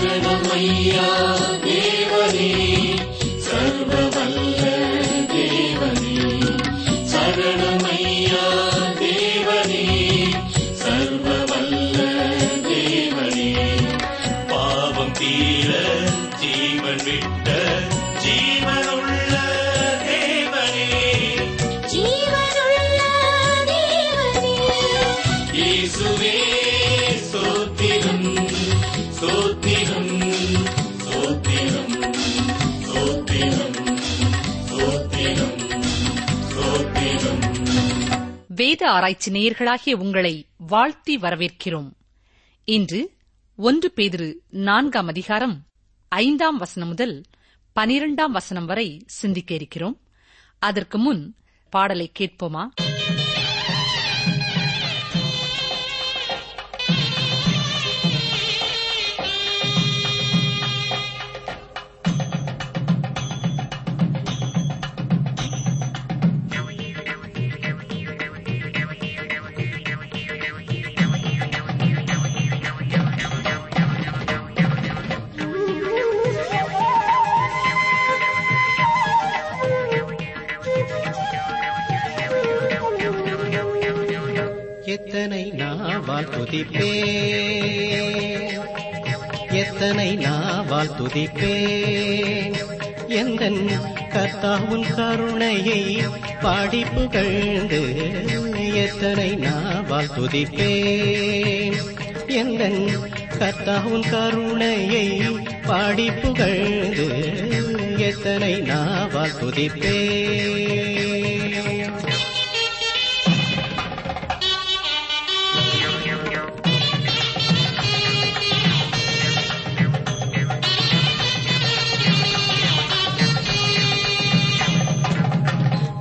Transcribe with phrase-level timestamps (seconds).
[0.00, 1.06] சரணமையா
[1.64, 2.50] தேவனே
[38.88, 41.92] ஆராய்ச்சி நேயர்களாகிய உங்களை வாழ்த்தி வரவேற்கிறோம்.
[42.64, 43.12] இன்று
[43.56, 45.62] ஒன்று பேதிரு நான்காம் அதிகாரம்
[46.08, 47.22] ஐந்தாம் வசனம் முதல்
[47.80, 50.00] பனிரெண்டாம் வசனம் வரை சிந்திக்க இருக்கிறோம்.
[50.58, 51.36] அதற்கு முன்
[51.70, 52.68] பாடலை கேட்போமா?
[86.60, 86.94] துதிப்பே
[89.58, 91.52] எத்தனை நாவால் துதிப்பே
[93.18, 93.60] எந்தன்
[94.14, 95.82] கத்தாவும் கருணையை
[96.42, 97.80] பாடி புகழ்ந்து
[98.82, 100.72] எத்தனை நாவால் துதிப்பே
[102.40, 102.82] எந்தன்
[103.38, 105.06] கத்தாவும் கருணையை
[105.66, 107.08] பாடி புகழ்ந்து
[108.02, 109.98] எத்தனை நாவால் துதிப்பே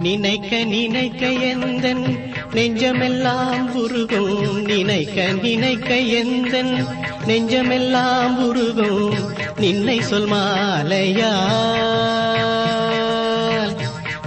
[0.07, 1.87] நினைக்க நினைக்க எந்த
[2.53, 4.61] நெஞ்சமெல்லாம் உருகும்.
[4.61, 6.63] நினைக்க நினைக்க எந்த
[7.27, 9.15] நெஞ்சமெல்லாம் உருகும்.
[9.57, 11.45] நின்னை சொல் மாலையால்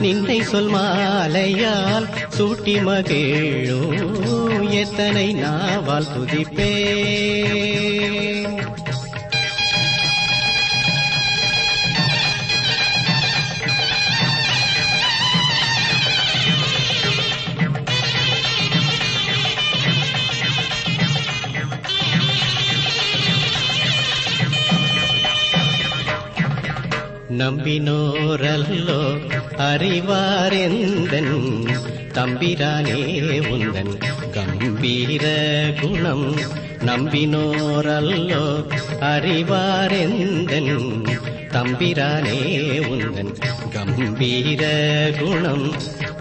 [0.01, 2.09] நின்னை சொல் மாலையால்
[2.39, 4.71] சூட்டி மகிழும்.
[4.71, 6.75] எத்தனை நாவால் துதிப்பே
[27.41, 29.19] நம்பினோரல்லோ
[29.57, 31.69] அறிவாரெந்தன்
[32.13, 34.01] தம்பிரானே உந்தன்.
[34.31, 35.25] கம்பீர
[35.81, 36.35] குணம்
[36.87, 38.67] நம்பினோரல்லோ
[39.01, 41.05] அறிவாரெந்தன்
[41.49, 43.35] தம்பிரானே உந்தன்.
[43.71, 44.67] கம்பீர
[45.21, 45.73] குணம்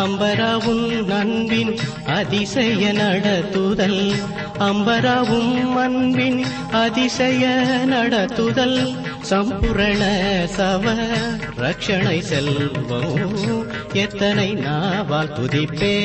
[0.00, 4.12] அம்பராவும் நண்பின் அதிசய நடத்துதல்.
[4.58, 7.46] அம்பராவும் அன்பின் அதிசய
[7.86, 8.96] நடத்துதல்.
[9.30, 10.02] சம்பூரண
[10.56, 10.96] சவ
[11.56, 13.66] ரட்சணை செல்வம்.
[13.92, 15.98] எத்தனை நாவால் துதிப்பே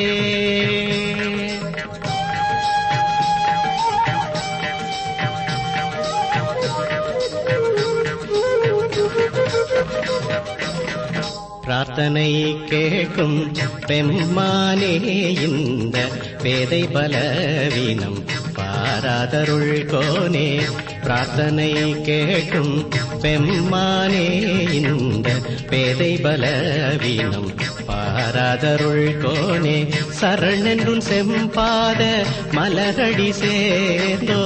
[11.66, 13.56] பிரார்த்தனை கேட்கும்
[13.88, 14.94] பெம்மானே
[15.42, 15.98] இந்த
[16.44, 18.24] பேதை பலவீனம்
[18.56, 20.62] பாராதருள் கோனே.
[21.04, 22.90] பிரார்த்தனை கேட்கும்
[23.22, 24.26] பெம்மானே
[24.74, 25.30] இந்த
[25.70, 27.52] பேதை பலவீனம்
[27.88, 29.94] பாராதருள் கோனே.
[30.22, 34.44] சரணென்றும் செம்பாத மலரடி சேர்ந்தோ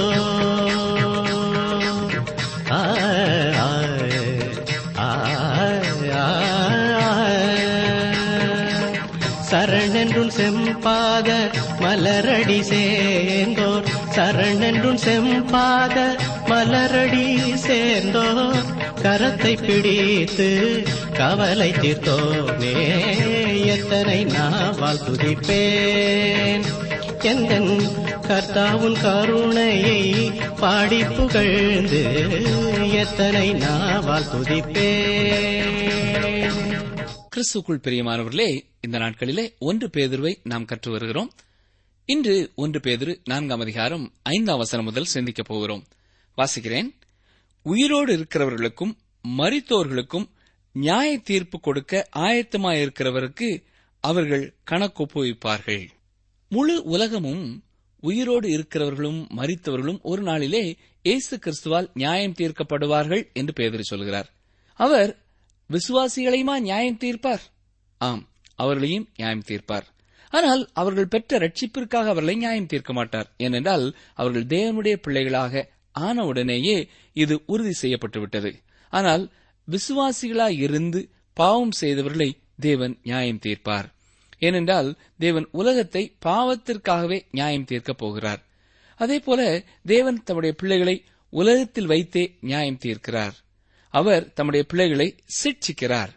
[10.50, 11.30] செம்பாத
[11.80, 13.84] மலரடி சேர்ந்தோர்.
[14.14, 16.16] சரணென்றும் செம்பாத
[16.46, 18.62] மலரடி சேர்ந்தோர்.
[19.02, 20.82] கரத்தை பிடித்து
[21.12, 22.74] கவலை தீர்த்தோமே.
[23.66, 26.64] எத்தனை நாவால் துதிப்பேன்.
[27.22, 27.60] எந்த
[28.28, 32.04] கர்த்தாவும் கருணையை பாடி புகழ்ந்து
[32.92, 35.78] எத்தனை நாவால் துதிப்பேன்.
[37.36, 41.32] கிறிஸ்துக்குள் பிரியமானவர்களே இந்த நாட்களிலே ஒன்று பேதுருவை நாம் கற்று வருகிறோம்.
[42.04, 45.84] இன்று ஒன்று பேதுரு நான்காம் அதிகாரம் ஐந்தாம் வசனம் முதல் சிந்திக்கப் போகிறோம்.
[46.36, 46.88] வாசிக்கிறேன்.
[47.62, 48.92] உயிரோடு இருக்கிறவர்களுக்கும்
[49.28, 50.28] மரித்தோர்களுக்கும்
[50.72, 53.62] நியாய தீர்ப்பு கொடுக்க ஆயத்தமாயிருக்கிறவருக்கு
[54.00, 55.88] அவர்கள் கணக்கொப்புவிப்பார்கள்
[56.48, 57.64] முழு உலகமும்
[58.00, 64.32] உயிரோடு இருக்கிறவர்களும் மரித்தவர்களும் ஒரு நாளிலே இயேசு கிறிஸ்துவால் நியாயம் தீர்க்கப்படுவார்கள் என்று பேதர் சொல்கிறார்.
[64.74, 65.19] அவர்
[65.70, 67.40] விசுவாசிகளையுமா நியாயம் தீர்ப்பார்?
[67.98, 69.86] ஆம் அவர்களையும் நியாயம் தீர்ப்பார்.
[70.30, 73.28] ஆனால் அவர்கள் பெற்ற ரட்சிப்பிற்காக அவர்களை நியாயம் தீர்க்க மாட்டார்.
[73.36, 78.52] ஏனென்றால் அவர்கள் தேவனுடைய பிள்ளைகளாக ஆனவுடனேயே இது உறுதி செய்யப்பட்டுவிட்டது.
[78.90, 79.30] ஆனால்
[79.68, 83.88] விசுவாசிகளாய் இருந்து பாவம் செய்தவர்களை தேவன் நியாயம் தீர்ப்பார்.
[84.38, 88.42] ஏனென்றால் தேவன் உலகத்தை பாவத்திற்காகவே நியாயம் தீர்க்கப் போகிறார்.
[88.96, 93.36] அதேபோல தேவன் தம்முடைய பிள்ளைகளை உலகத்தில் வைத்தே நியாயம் தீர்க்கிறார்.
[93.90, 96.08] அவர் தம்முடைய பிள்ளைகளை சிட்சிக்கிறார்.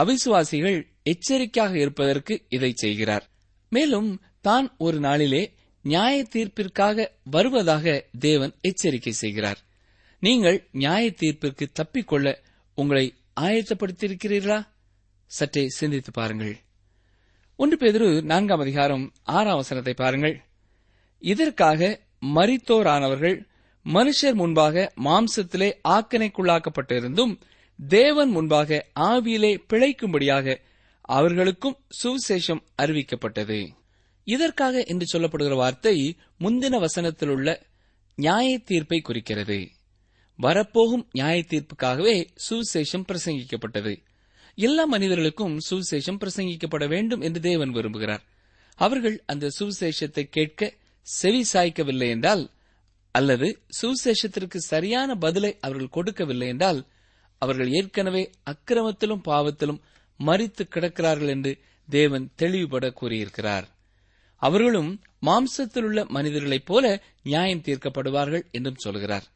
[0.00, 3.30] அவிசுவாசிகள் எச்சரிக்கையாக இருப்பதற்கு இதை செய்கிறார்.
[3.68, 9.58] மேலும் தான் ஒரு நாளிலே நியாய தீர்ப்பிற்காக வருவதாக தேவன் எச்சரிக்கை செய்கிறார்.
[10.20, 12.36] நீங்கள் நியாய தீர்ப்பிற்கு தப்பிக்கொள்ள
[12.74, 14.66] உங்களை ஆயத்தப்படுத்தியிருக்கிறீர்களா?
[15.26, 16.56] சற்றே சிந்தித்து பாருங்கள்.
[17.56, 20.42] ஒன்று பேதுரு நான்காம் அதிகாரம் ஆறாம் வசனத்தை பாருங்கள்.
[21.18, 22.00] இதற்காக
[22.34, 23.46] மரித்தோரானவர்கள்
[23.84, 27.40] மனுஷர் முன்பாக மாம்சத்திலே ஆக்கனைக்குள்ளாக்கப்பட்டிருந்தும்
[27.88, 30.56] தேவன் முன்பாக ஆவியிலே பிழைக்கும்படியாக
[31.00, 33.68] அவர்களுக்கும் சுவிசேஷம் அறிவிக்கப்பட்டது.
[34.24, 37.66] இதற்காக என்று சொல்லப்படுகிற வார்த்தை முந்தின வசனத்தில் உள்ள
[38.14, 39.68] நியாய தீர்ப்பை குறிக்கிறது.
[40.36, 44.02] வரப்போகும் நியாய தீர்ப்புக்காகவே சுவிசேஷம் பிரசங்கிக்கப்பட்டது.
[44.54, 48.22] எல்லா மனிதர்களுக்கும் சுவிசேஷம் பிரசங்கிக்கப்பட வேண்டும் என்று தேவன் விரும்புகிறார்.
[48.74, 52.50] அவர்கள் அந்த சுவிசேஷத்தை கேட்க செவி சாய்க்கவில்லை என்றால்
[53.14, 56.80] அல்லது சுவிசேஷத்திற்கு சரியான பதிலை அவர்கள் கொடுக்கவில்லை என்றால்
[57.38, 59.80] அவர்கள் ஏற்கனவே அக்கிரமத்திலும் பாவத்திலும்
[60.20, 61.52] மறித்து கிடக்கிறார்கள் என்று
[61.90, 63.66] தேவன் தெளிவுபட கூறியிருக்கிறார்.
[64.36, 64.90] அவர்களும்
[65.26, 69.26] மாம்சத்திலுள்ள மனிதர்களைப் போல நியாயம் தீர்க்கப்படுவார்கள் என்றும் சொல்கிறார்.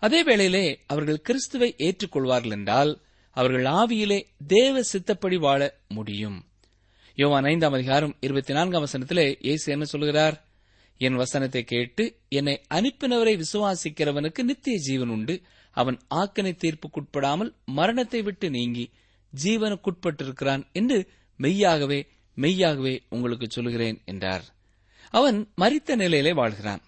[0.00, 2.92] அதே வேளையிலே அவர்கள் கிறிஸ்துவை ஏற்றுக்கொள்வார்கள் என்றால்
[3.36, 6.38] அவர்கள் ஆவியிலே தேவ சித்தப்படி வாழ முடியும்.
[7.14, 10.36] யோவான் ஐந்தாம் அதிகாரம் இருபத்தி நான்காம் வசனத்திலே இயேசு என்ன சொல்கிறார்?
[11.06, 15.34] என் வசனத்தை கேட்டு என்னை அனுப்பினவரை விசுவாசிக்கிறவனுக்கு நித்திய ஜீவன் உண்டு.
[15.76, 18.84] அவன் ஆக்கனை தீர்ப்புக்குட்படாமல் மரணத்தை விட்டு நீங்கி
[19.32, 20.98] ஜீவனுக்குட்பட்டிருக்கிறான் என்று
[21.40, 22.00] மெய்யாகவே
[22.36, 24.44] மெய்யாகவே உங்களுக்கு சொல்கிறேன் என்றார்.
[25.10, 26.82] அவன் மறித்த நிலையிலே வாழ்கிறான்.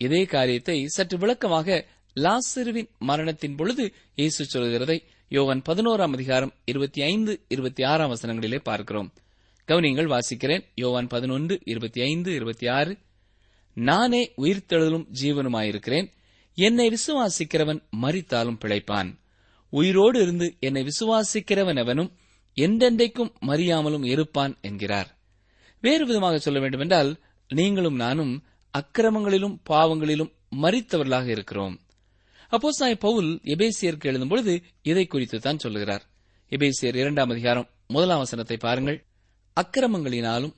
[0.00, 1.76] இதே காரியத்தை சற்று விளக்கமாக
[2.16, 3.84] லாசருவின் மரணத்தின் பொழுது
[4.14, 4.98] இயேசு சொல்கிறதை
[5.30, 9.08] யோவன் பதினோராம் அதிகாரம் இருபத்தி ஐந்து இருபத்தி ஆறாம் வசனங்களிலே பார்க்கிறோம்.
[9.68, 10.64] கவனியங்கள் வாசிக்கிறேன்.
[10.74, 12.92] யோவான் பதினொன்று இருபத்தி ஐந்து இருபத்தி ஆறு
[13.74, 16.12] நானே உயிர்த்தெழுதலும் ஜீவனுமாயிருக்கிறேன்.
[16.54, 19.20] என்னை விசுவாசிக்கிறவன் மறித்தாலும் பிழைப்பான்.
[19.70, 22.16] உயிரோடு இருந்து என்னை விசுவாசிக்கிறவன் எவனும்
[22.54, 25.18] என்றென்றைக்கும் மறியாமலும் இருப்பான் என்கிறார்.
[25.80, 28.44] வேறு விதமாக சொல்ல வேண்டுமென்றால் நீங்களும் நானும்
[28.74, 30.32] அக்கிரமங்களிலும் பாவங்களிலும்
[30.62, 31.80] மறித்தவர்களாக இருக்கிறோம்.
[32.48, 36.10] அப்போ சாய் பவுல் எபேசியருக்கு எழுதும்பொழுது இதை குறித்து தான் சொல்லுகிறார்.
[36.50, 39.06] எபேசியர் இரண்டாம் அதிகாரம் முதலாம் வசனத்தை பாருங்கள்.
[39.60, 40.54] அக்கிரமங்களினாலும்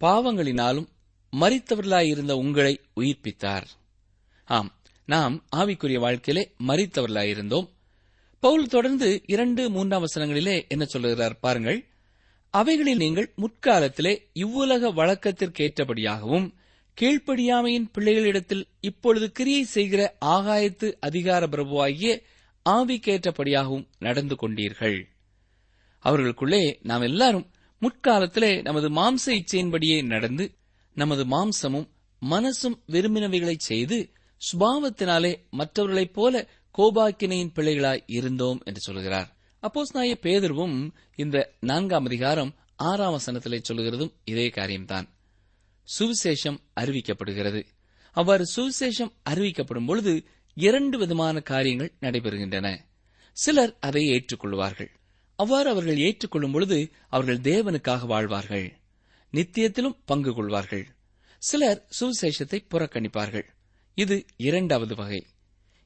[0.00, 0.88] பாவங்களினாலும்
[1.36, 3.66] மறித்தவர்களாயிருந்த உங்களை உயிர்ப்பித்தார்.
[4.44, 7.68] ஆம் நாம் ஆவிக்குரிய வாழ்க்கையிலே மறித்தவர்களாயிருந்தோம்
[8.40, 11.86] பவுல் தொடர்ந்து இரண்டு மூன்றாம் வசனங்களிலே என்ன சொல்லுகிறார் பாருங்கள்.
[12.50, 16.52] அவைகளில் நீங்கள் முற்காலத்திலே இவ்வுலக வழக்கத்திற்கேற்றபடியாகவும்
[17.00, 22.22] கீழ்ப்படியாமையின் பிள்ளைகளிடத்தில் இப்பொழுது கிரியை செய்கிற ஆகாயத்து அதிகார பிரபுவாகிய
[22.68, 25.04] ஆவிக்கேற்றபடியாகவும் நடந்து கொண்டீர்கள்.
[25.98, 27.50] அவர்களுக்குள்ளே நாம் எல்லாரும்
[27.80, 30.54] முற்காலத்திலே நமது மாம்ச இச்சையின்படியே நடந்து
[31.00, 31.88] நமது மாம்சமும்
[32.30, 39.36] மனசும் விரும்பினவைகளை செய்து சுபாவத்தினாலே மற்றவர்களைப் போல கோபாக்கினையின் பிள்ளைகளாய் இருந்தோம் என்று சொல்கிறார்.
[39.62, 45.08] அப்போஸ் நாய பேதர்வும் இந்த நான்காம் அதிகாரம் ஆறாம் வசனத்திலே சொல்கிறதும் இதே காரியம்தான்.
[45.98, 47.64] சுவிசேஷம் அறிவிக்கப்படுகிறது.
[48.12, 52.78] அவ்வாறு சுவிசேஷம் அறிவிக்கப்படும் பொழுது இரண்டு விதமான காரியங்கள் நடைபெறுகின்றன.
[53.32, 54.88] சிலர் அதை ஏற்றுக்கொள்வார்கள்.
[55.36, 58.79] அவ்வாறு அவர்கள் ஏற்றுக்கொள்ளும் பொழுது அவர்கள் தேவனுக்காக வாழ்வார்கள்.
[59.32, 60.86] நித்தியத்திலும் பங்கு கொள்வார்கள்
[61.42, 63.46] சிலர் சுவிசேஷத்தை புறக்கணிப்பார்கள்.
[63.94, 65.26] இது இரண்டாவது வகை.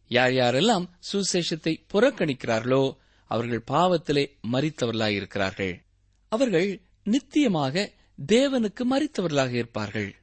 [0.08, 5.80] யார் யாரெல்லாம் சுவிசேஷத்தை புறக்கணிக்கிறார்களோ அவர்கள் பாவத்திலே மறித்தவர்களாயிருக்கிறார்கள்
[6.28, 7.92] அவர்கள் நித்தியமாக
[8.26, 10.14] தேவனுக்கு மறித்தவர்களாக இருப்பார்கள்.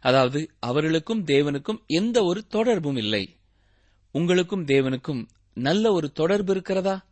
[0.00, 3.40] அதாவது அவர்களுக்கும் தேவனுக்கும் எந்த ஒரு தொடர்பும் இல்லை.
[4.10, 7.06] உங்களுக்கும் தேவனுக்கும் நல்ல ஒரு தொடர்பு இருக்கிறதா?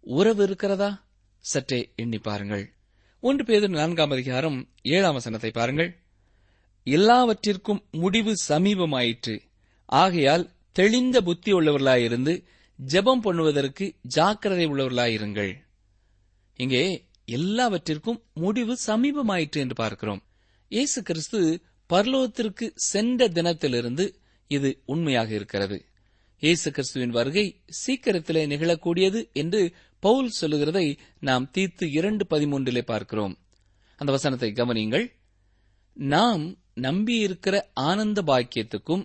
[0.00, 1.06] உறவு இருக்கிறதா?
[1.38, 2.72] சற்றே எண்ணி பாருங்கள்.
[3.26, 5.96] ஒன்று பேர் நான்காம் அதிகாரம் ஏழாம் வசனத்தை பாருங்கள்.
[6.84, 9.40] எல்லாவற்றிற்கும் முடிவு சமீபமாயிற்று.
[9.86, 12.44] ஆகையால் தெளிந்த புத்தி உள்ளவர்களாயிருந்து
[12.78, 15.52] ஜெபம் பண்ணுவதற்கு ஜாக்கிரதை உள்ளவர்களாயிருங்கள்.
[16.56, 20.22] இங்கே எல்லாவற்றிற்கும் முடிவு சமீபமாயிற்று என்று பார்க்கிறோம்.
[20.68, 21.62] இயேசு கிறிஸ்து
[21.92, 24.14] பர்லோகத்திற்கு சென்ற தினத்திலிருந்து
[24.46, 25.86] இது உண்மையாக இருக்கிறது.
[26.42, 27.44] இயேசு கிறிஸ்துவின் வருகை
[27.80, 29.60] சீக்கிரத்திலே நிகழக்கூடியது என்று
[30.02, 30.86] பவுல் சொல்லுகிறதை
[31.20, 33.34] நாம் தீர்த்து இரண்டு பதிமூன்றிலே பார்க்கிறோம்.
[33.96, 35.06] அந்த வசனத்தை கவனியுங்கள்.
[35.96, 36.44] நாம்
[36.80, 39.04] நம்பியிருக்கிற ஆனந்த பாக்கியத்துக்கும்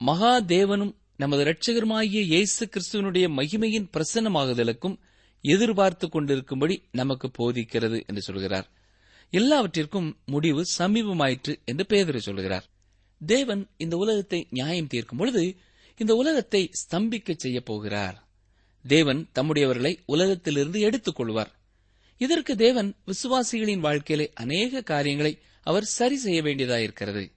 [0.00, 4.96] மகாதேவனும் நமது இரட்சகருமாகிய இயேசு கிறிஸ்துவனுடைய மகிமையின் பிரசன்னமாகுதலுக்கும்
[5.44, 8.66] எதிர்பார்த்து கொண்டிருக்கும்படி நமக்கு போதிக்கிறது என்று சொல்கிறார்.
[9.30, 12.66] எல்லாவற்றிற்கும் முடிவு சமீபமாயிற்று என்று பேதரை சொல்கிறார்.
[13.20, 15.42] தேவன் இந்த உலகத்தை நியாயம் தீர்க்கும் பொழுது
[15.96, 18.28] இந்த உலகத்தை ஸ்தம்பிக்க செய்யப் போகிறார்.
[18.84, 21.60] தேவன் தம்முடையவர்களை உலகத்திலிருந்து எடுத்துக் கொள்வார்.
[22.18, 27.32] இதற்கு தேவன் விசுவாசிகளின் வாழ்க்கையிலே அநேக காரியங்களை அவர் சரி செய்ய வேண்டியதாயிருக்கிறது.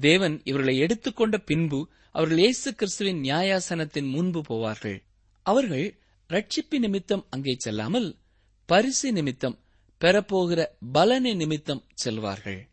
[0.00, 5.02] தேவன் இவர்களை எடுத்துக்கொண்ட பின்பு அவர்கள் இயேசு கிறிஸ்துவின் நியாயாசனத்தின் முன்பு போவார்கள்.
[5.42, 5.98] அவர்கள்
[6.28, 8.16] ரட்சிப்பு நிமித்தம் அங்கே செல்லாமல்
[8.66, 9.58] பரிசு நிமித்தம்
[10.00, 12.68] பெறப்போகிற பலனை நிமித்தம் செல்வார்கள்.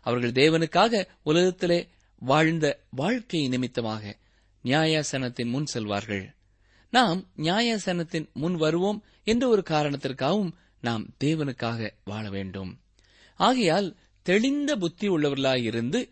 [0.00, 4.18] அவர்கள் தேவனுக்காக உலகத்திலே வாழ்ந்த வாழ்க்கை நிமித்தமாக
[4.64, 6.34] நியாயாசனத்தின் முன் செல்வார்கள்.
[6.90, 12.80] நாம் நியாயாசனத்தின் முன் வருவோம் என்ற ஒரு காரணத்திற்காகவும் நாம் தேவனுக்காக வாழ வேண்டும்.
[13.34, 16.08] ஆகையால் தெளிந்த புத்தி உள்ளவர்களாயிருந்து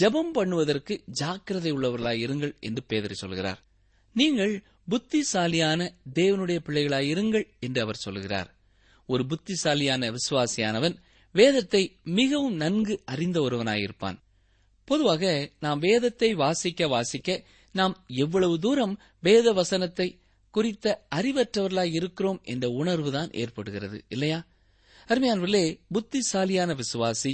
[0.00, 3.64] ஜெபம் பண்ணுவதற்கு ஜாக்கிரதை உள்ளவர்களாய் இருங்கள் என்று பேதரி சொல்கிறார்.
[4.12, 8.54] நீங்கள் புத்திசாலியான தேவனுடைய பிள்ளைகளாயிருங்கள் என்று அவர் சொல்கிறார்.
[9.06, 10.96] ஒரு புத்திசாலியான விசுவாசியானவன்
[11.32, 14.18] வேதத்தை மிகவும் நன்கு அறிந்த ஒருவனாயிருப்பான்.
[14.84, 20.18] பொதுவாக நாம் வேதத்தை வாசிக்க வாசிக்க நாம் எவ்வளவு தூரம் வேத வசனத்தை
[20.50, 24.46] குறித்த அறிவற்றவர்களாய் இருக்கிறோம் என்ற உணர்வுதான் ஏற்படுகிறது இல்லையா?
[25.08, 27.32] அருமையானவர்களே புத்திசாலியான விசுவாசி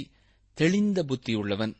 [0.53, 1.73] தெளிந்த புத்தி உள்ளவன்.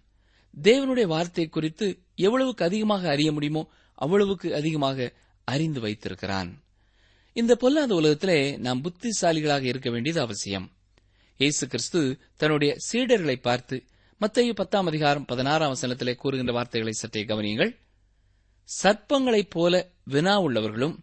[0.63, 3.63] தேவனுடைய வார்த்தை குறித்து எவ்வளவுக்கு அதிகமாக அறிய முடியுமோ
[3.93, 5.13] அவ்வளவுக்கு அதிகமாக
[5.43, 6.49] அறிந்து வைத்திருக்கிறான்.
[7.33, 10.71] இந்த பொல்லாத உலகத்திலே நாம் புத்திசாலிகளாக இருக்க வேண்டியது அவசியம்.
[11.37, 13.83] இயேசு கிறிஸ்து தன்னுடைய சீடர்களை பார்த்து
[14.21, 17.71] மத்தைய பத்தாம் அதிகாரம் பதினாறாம் வசனத்திலே கூறுகின்ற வார்த்தைகளை சற்றே கவனியுங்கள்.
[18.83, 20.97] சர்ப்பங்களைப் போல வினா உள்ளவர்களும்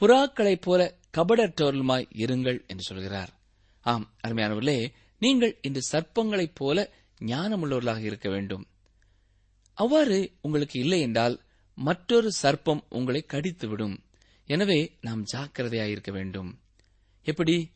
[0.00, 3.40] புறாக்களைப் போல கபடற்றவர்களுமாய் இருங்கள் என்று சொல்கிறார்.
[3.80, 6.90] ஆம் அருமையானவர்களே நீங்கள் இந்த சர்ப்பங்களைப் போல
[7.24, 8.66] ஞானமுள்ளவர்களாக இருக்க வேண்டும்.
[9.74, 11.40] அவ்வாறு உங்களுக்கு இல்லை என்றால்
[11.74, 13.96] மற்றொரு சர்ப்பம் உங்களை கடித்துவிடும்.
[14.46, 16.60] எனவே நாம் ஜாக்கிரதையாயிருக்க வேண்டும்.
[17.22, 17.70] எப்படி?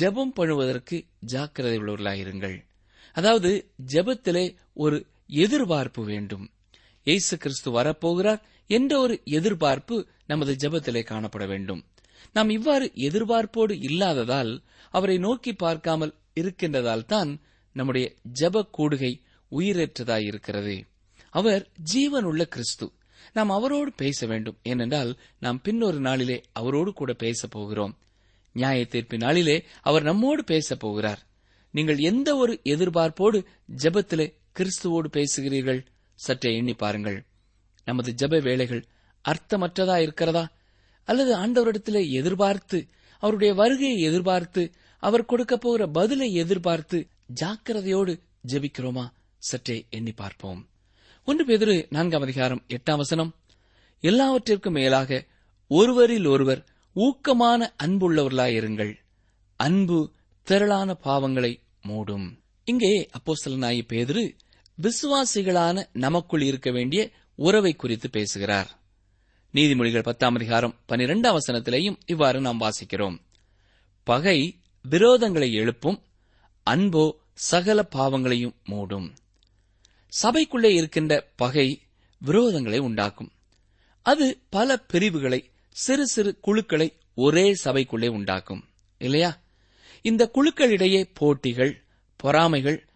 [0.00, 2.64] ஜெபம் பண்ணுவதற்கு ஜாக்கிரதை உள்ளவர்களாயிருங்கள்
[3.12, 6.53] அதாவது ஜெபத்திலே ஒரு எதிர்பார்ப்பு வேண்டும்.
[7.04, 11.84] இயேசு கிறிஸ்து வரப்போகிறார் என்ற ஒரு எதிர்பார்ப்பு நமது ஜபத்திலே காணப்பட வேண்டும்.
[12.32, 17.40] நாம் இவ்வாறு எதிர்பார்ப்போடு இல்லாததால் அவரை நோக்கி பார்க்காமல் இருக்கின்றதால் தான்
[17.72, 20.82] நம்முடைய ஜப கூடுகை உயிரற்றதாயிருக்கிறது
[21.30, 22.92] அவர் ஜீவனுள்ள கிறிஸ்து.
[23.32, 24.58] நாம் அவரோடு பேச வேண்டும்.
[24.62, 27.98] ஏனென்றால் நாம் பின்னொரு நாளிலே அவரோடு கூட பேசப் போகிறோம்.
[28.52, 31.22] நியாய தீர்ப்பு நாளிலே அவர் நம்மோடு பேசப் போகிறார்.
[31.70, 33.44] நீங்கள் எந்த ஒரு எதிர்பார்ப்போடு
[33.76, 35.86] ஜபத்திலே கிறிஸ்துவோடு பேசுகிறீர்கள்?
[36.14, 37.24] சற்றே எண்ணி பாருங்கள்.
[37.84, 38.86] நமது ஜெப வேலைகள்
[39.24, 40.50] அர்த்தமற்றதா இருக்கிறதா?
[41.04, 42.86] அல்லது ஆண்டவரிடத்திலே எதிர்பார்த்து
[43.18, 47.08] அவருடைய வருகையை எதிர்பார்த்து அவர் கொடுக்க போகிற பதிலை எதிர்பார்த்து
[47.40, 49.10] ஜாக்கிரதையோடு ஜெபிக்கிறோமா?
[49.38, 50.68] சற்றே எண்ணி பார்ப்போம்.
[51.24, 53.34] ஒன்று பெதிரு நான்காம் அதிகாரம் எட்டாம் வசனம்.
[54.00, 55.24] எல்லாவற்றிற்கும் மேலாக
[55.68, 58.94] ஒருவரில் ஒருவர் ஊக்கமான அன்புள்ளவர்களாயிருங்கள்.
[59.56, 62.38] அன்பு திரளான பாவங்களை மூடும்.
[62.64, 64.32] இங்கே அப்போஸ்தலனாகி பேதிரு
[64.82, 68.82] விசுவாசிகளான நமக்குள் இருக்க வேண்டிய உறவை குறித்து பேசுகிறார்.
[69.52, 73.18] நீதிமொழிகள் பத்தாம் அதிகாரம் பனிரெண்டாம் வசனத்திலேயும் இவ்வாறு நாம் வாசிக்கிறோம்.
[74.02, 74.58] பகை
[74.90, 76.02] விரோதங்களை எழுப்பும்
[76.70, 79.10] அன்போ சகல பாவங்களையும் மூடும்.
[80.22, 81.82] சபைக்குள்ளே இருக்கின்ற பகை
[82.26, 83.32] விரோதங்களை உண்டாக்கும்.
[84.02, 88.68] அது பல பிரிவுகளை சிறு சிறு குழுக்களை ஒரே சபைக்குள்ளே உண்டாக்கும்.
[88.98, 89.40] இல்லையா?
[90.02, 91.84] இந்த குழுக்களிடையே போட்டிகள்
[92.16, 92.88] பொறாமைகள்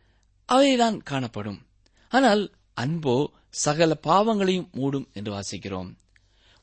[0.52, 1.66] அவைதான் காணப்படும்.
[2.08, 5.90] ஆனால் அன்போ சகல பாவங்களையும் மூடும் என்று வாசிக்கிறோம்.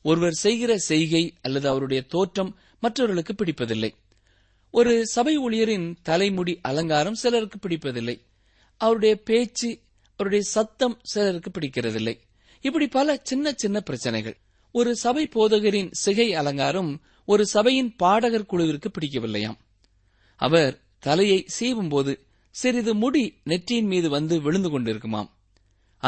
[0.02, 3.90] ஒருவர் செய்கிற செய்கை அல்லது அவருடைய தோற்றம் மற்றவர்களுக்கு பிடிப்பதில்லை.
[4.70, 8.20] ஒரு சபை ஊழியரின் தலைமுடி அலங்காரம் சிலருக்கு பிடிப்பதில்லை.
[8.76, 9.80] அவருடைய பேச்சு
[10.12, 12.18] அவருடைய சத்தம் சிலருக்கு பிடிக்கிறதில்லை.
[12.60, 14.36] இப்படி பல சின்ன சின்ன பிரச்சனைகள்.
[14.72, 19.58] ஒரு சபை போதகரின் சிகை அலங்காரம் ஒரு சபையின் பாடகர் குழுவிற்கு பிடிக்கவில்லையாம்.
[20.36, 22.12] அவர் தலையை சீவும்போது
[22.50, 25.30] சிறிது முடி நெற்றியின் மீது வந்து விழுந்து கொண்டிருக்குமாம்.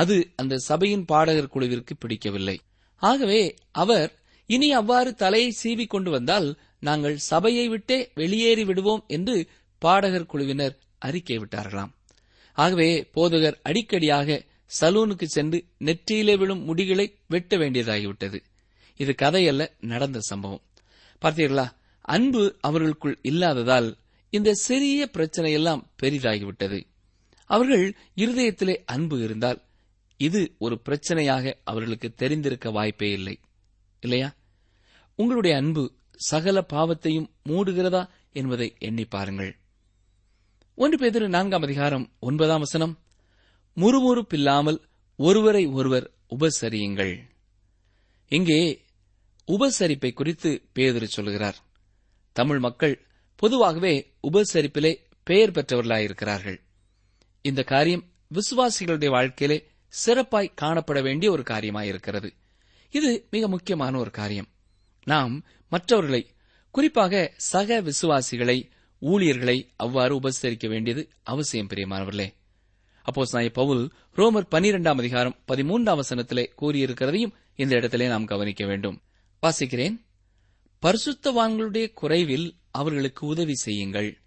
[0.00, 2.60] அது அந்த சபையின் பாடகர் குழுவிற்கு பிடிக்கவில்லை.
[2.96, 4.10] ஆகவே அவர்
[4.46, 11.38] இனி அவ்வாறு தலையை சீவி கொண்டு வந்தால் நாங்கள் சபையை விட்டே வெளியேறி விடுவோம் என்று பாடகர் குழுவினர் அறிக்கை
[11.38, 11.92] விட்டார்களாம்.
[12.52, 14.46] ஆகவே போதகர் அடிக்கடியாக
[14.80, 18.38] சலூனுக்கு சென்று நெற்றியிலே விழும் முடிகளை வெட்ட வேண்டியதாகிவிட்டது.
[18.96, 20.64] இது கதையல்ல நடந்த சம்பவம்.
[21.22, 21.66] பார்த்தீர்களா?
[22.00, 23.96] அன்பு அவர்களுக்குள் இல்லாததால்
[24.30, 26.78] இந்த சிறிய பிரச்சனையெல்லாம் பெரிதாகிவிட்டது.
[27.44, 29.60] அவர்கள் இருதயத்திலே அன்பு இருந்தால்
[30.18, 33.40] இது ஒரு பிரச்சனையாக அவர்களுக்கு தெரிந்திருக்க வாய்ப்பே இல்லை.
[34.00, 34.34] இல்லையா?
[35.14, 39.56] உங்களுடைய அன்பு சகல பாவத்தையும் மூடுகிறதா என்பதை எண்ணி பாருங்கள்.
[40.74, 42.98] ஒன்று பேதிரு நான்காம் அதிகாரம் ஒன்பதாம் வசனம்
[43.76, 44.80] முறுமுறுப்பில்லாமல்
[45.16, 47.20] ஒருவரை ஒருவர் உபசரியுங்கள்.
[48.28, 48.84] இங்கே
[49.46, 51.56] உபசரிப்பை குறித்து பேதுரு சொல்கிறார்.
[52.32, 53.06] தமிழ் மக்கள்
[53.36, 56.60] பொதுவாகவே உபசரிப்பிலே பெயர் பெற்றவர்களாயிருக்கிறார்கள்.
[57.42, 62.30] இந்த காரியம் விசுவாசிகளுடைய வாழ்க்கையிலே சிறப்பாய் காணப்பட வேண்டிய ஒரு காரியமாயிருக்கிறது
[62.90, 64.46] இது மிக முக்கியமான ஒரு காரியம்.
[65.04, 66.30] நாம் மற்றவர்களை
[66.70, 72.34] குறிப்பாக சக விசுவாசிகளை ஊழியர்களை அவ்வாறு உபசரிக்க வேண்டியது அவசியம் பிரியமானவர்களே.
[73.02, 79.02] அப்போ நாய பவுல் ரோமர் பனிரெண்டாம் அதிகாரம் பதிமூன்றாம் வசனத்திலே கூறியிருக்கிறதையும் இந்த இடத்திலே நாம் கவனிக்க வேண்டும்.
[79.42, 80.04] வாசிக்கிறேன்.
[80.82, 84.20] பரிசுத்தவான்களுடைய குறைவில் அவர்களுக்கு உதவி செய்யுங்கள்.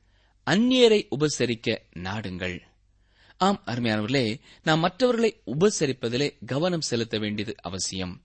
[0.46, 2.62] அந்நியரை உபசரிக்க நாடுங்கள்.
[3.42, 8.22] ஆம் அருமையானவர்களே நாம் மற்றவர்களை உபசரிப்பதிலே கவனம் செலுத்த வேண்டியது அவசியம்.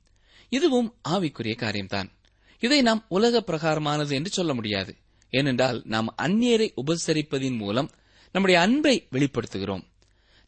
[0.49, 2.13] இதுவும் ஆவிக்குரிய காரியம்தான்.
[2.59, 4.97] இதை நாம் உலக பிரகாரமானது என்று சொல்ல முடியாது.
[5.31, 7.91] ஏனென்றால் நாம் அந்நியரை உபசரிப்பதின் மூலம்
[8.33, 9.83] நம்முடைய அன்பை வெளிப்படுத்துகிறோம்.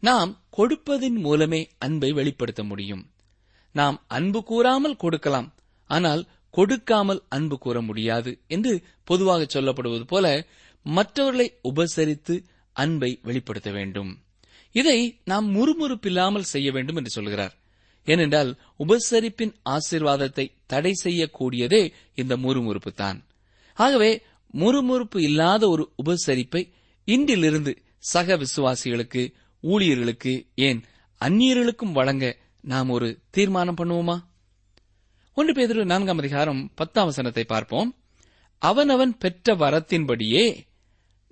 [0.00, 3.10] நாம் கொடுப்பதின் மூலமே அன்பை வெளிப்படுத்த முடியும்.
[3.72, 10.46] நாம் அன்பு கூறாமல் கொடுக்கலாம் ஆனால் கொடுக்காமல் அன்பு கூற முடியாது என்று பொதுவாக சொல்லப்படுவது போல
[10.82, 14.18] மற்றவர்களை உபசரித்து அன்பை வெளிப்படுத்த வேண்டும்.
[14.72, 17.54] இதை நாம் முறுமுறுப்பில்லாமல் செய்ய வேண்டும் என்று சொல்கிறார்.
[18.04, 23.18] ஏனென்றால் உபசரிப்பின் ஆசீர்வாதத்தை தடை செய்யக்கூடியதே இந்த முறுமுறுப்பு தான்
[23.74, 24.22] ஆகவே
[24.54, 26.62] முறுமுறுப்பு இல்லாத ஒரு உபசரிப்பை
[27.04, 29.22] இன்றிலிருந்து சக விசுவாசிகளுக்கு
[29.60, 30.80] ஊழியர்களுக்கு ஏன்
[31.20, 32.24] அந்நியர்களுக்கும் வழங்க
[32.64, 34.16] நாம் ஒரு தீர்மானம் பண்ணுவோமா?
[35.34, 37.90] ஒன்று பேதிரு நான்காம் அதிகாரம் பத்தாம் வசனத்தை பார்ப்போம்.
[38.62, 40.44] அவனவன் பெற்ற வரத்தின்படியே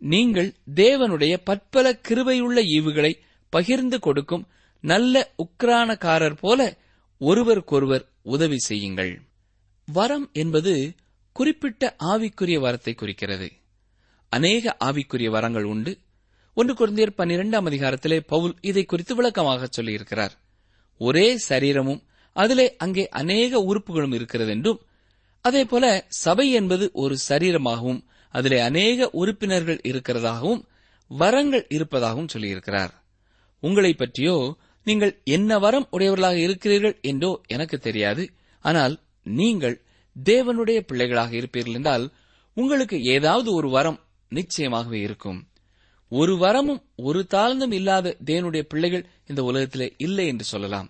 [0.02, 3.12] நீங்கள் தேவனுடைய பற்பல கிருபையுள்ள ஈவுகளை
[3.56, 4.44] பகிர்ந்து கொடுக்கும்
[4.84, 6.60] நல்ல உக்ரானக்காரர் போல
[7.20, 9.12] ஒருவருக்கொருவர் உதவி செய்யுங்கள்.
[9.88, 10.72] வரம் என்பது
[11.36, 13.48] குறிப்பிட்ட ஆவிக்குரிய வரத்தை குறிக்கிறது.
[14.32, 15.92] அநேக ஆவிக்குரிய வரங்கள் உண்டு.
[16.56, 20.34] ஒன்று குழந்தையர் பன்னிரெண்டாம் அதிகாரத்திலே பவுல் இதை குறித்து விளக்கமாக சொல்லியிருக்கிறார்.
[21.00, 22.02] ஒரே சரீரமும்
[22.36, 24.80] அதிலே அங்கே அநேக உறுப்புகளும் இருக்கிறது என்றும்
[25.44, 25.86] அதேபோல
[26.22, 28.00] சபை என்பது ஒரு சரீரமாகவும்
[28.34, 30.62] அதிலே அநேக உறுப்பினர்கள் இருக்கிறதாகவும்
[31.10, 32.92] வரங்கள் இருப்பதாகவும் சொல்லியிருக்கிறார்.
[33.62, 34.36] உங்களை பற்றியோ
[34.86, 38.24] நீங்கள் என்ன வரம் உடையவர்களாக இருக்கிறீர்கள் என்றோ எனக்கு தெரியாது.
[38.64, 38.94] ஆனால்
[39.26, 39.76] நீங்கள்
[40.16, 42.04] தேவனுடைய பிள்ளைகளாக இருப்பீர்கள் என்றால்
[42.56, 43.98] உங்களுக்கு ஏதாவது ஒரு வரம்
[44.32, 45.38] நிச்சயமாகவே இருக்கும்.
[46.12, 50.88] ஒரு வரமும் ஒரு தாழ்ந்தும் இல்லாத தேவனுடைய பிள்ளைகள் இந்த உலகத்திலே இல்லை என்று சொல்லலாம்.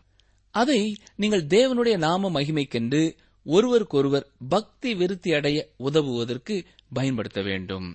[0.54, 0.80] அதை
[1.16, 3.02] நீங்கள் தேவனுடைய நாம மகிமைக்கென்று
[3.46, 6.54] ஒருவருக்கொருவர் பக்தி விருத்தி அடைய உதவுவதற்கு
[6.92, 7.88] பயன்படுத்த வேண்டும்.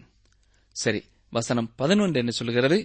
[0.76, 2.78] சரி வசனம் பதினொன்று என்ன சொல்கிறது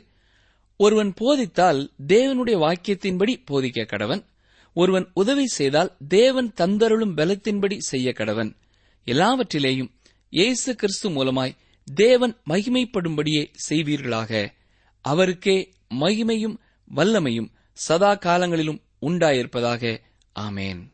[0.76, 4.24] ஒருவன் போதித்தால் தேவனுடைய வாக்கியத்தின்படி போதிக்க கடவன்
[4.72, 8.56] ஒருவன் உதவி செய்தால் தேவன் தந்தருளும் பலத்தின்படி செய்ய கடவன்
[9.04, 9.90] எல்லாவற்றிலேயும்
[10.30, 11.56] இயேசு கிறிஸ்து மூலமாய்
[11.94, 14.52] தேவன் மகிமைப்படும்படியே செய்வீர்களாக.
[15.00, 16.56] அவருக்கே மகிமையும்
[16.94, 20.00] வல்லமையும் சதா காலங்களிலும் உண்டாயிருப்பதாக.
[20.40, 20.92] ஆமேன்.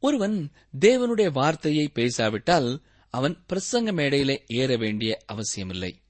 [0.00, 6.02] ஒருவன் தேவனுடைய வார்த்தையை பேசாவிட்டால் அவன் பிரசங்க மேடையிலே ஏற வேண்டிய அவசியமில்லை.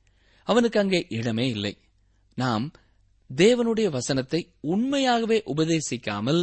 [0.45, 1.79] அவனுக்கு அங்கே இடமே இல்லை.
[2.35, 2.73] நாம்
[3.31, 6.43] தேவனுடைய வசனத்தை உண்மையாகவே உபதேசிக்காமல்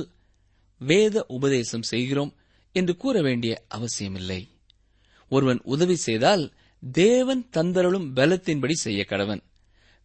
[0.82, 2.32] வேத உபதேசம் செய்கிறோம்
[2.76, 4.42] என்று கூற வேண்டிய அவசியமில்லை.
[5.32, 6.44] ஒருவன் உதவி செய்தால்
[6.84, 9.42] தேவன் தந்தருளும் பலத்தின்படி செய்ய கடவன்.